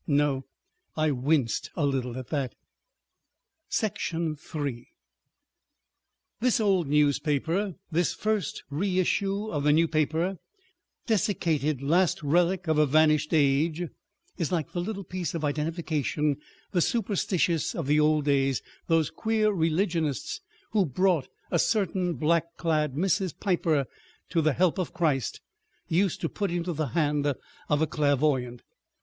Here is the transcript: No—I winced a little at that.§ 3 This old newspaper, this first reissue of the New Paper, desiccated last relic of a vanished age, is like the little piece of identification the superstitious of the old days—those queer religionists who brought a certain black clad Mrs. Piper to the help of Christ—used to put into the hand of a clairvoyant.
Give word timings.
No—I 0.07 1.11
winced 1.11 1.69
a 1.75 1.85
little 1.85 2.17
at 2.17 2.29
that.§ 2.29 2.55
3 4.39 4.87
This 6.39 6.59
old 6.59 6.87
newspaper, 6.87 7.75
this 7.91 8.11
first 8.15 8.63
reissue 8.71 9.49
of 9.51 9.63
the 9.63 9.71
New 9.71 9.87
Paper, 9.87 10.39
desiccated 11.05 11.83
last 11.83 12.23
relic 12.23 12.67
of 12.67 12.79
a 12.79 12.87
vanished 12.87 13.31
age, 13.31 13.89
is 14.39 14.51
like 14.51 14.71
the 14.71 14.81
little 14.81 15.03
piece 15.03 15.35
of 15.35 15.45
identification 15.45 16.37
the 16.71 16.81
superstitious 16.81 17.75
of 17.75 17.85
the 17.85 17.99
old 17.99 18.25
days—those 18.25 19.11
queer 19.11 19.51
religionists 19.51 20.41
who 20.71 20.83
brought 20.83 21.27
a 21.51 21.59
certain 21.59 22.15
black 22.15 22.57
clad 22.57 22.95
Mrs. 22.95 23.39
Piper 23.39 23.85
to 24.29 24.41
the 24.41 24.53
help 24.53 24.79
of 24.79 24.95
Christ—used 24.95 26.19
to 26.21 26.27
put 26.27 26.49
into 26.49 26.73
the 26.73 26.87
hand 26.97 27.35
of 27.69 27.83
a 27.83 27.85
clairvoyant. 27.85 28.63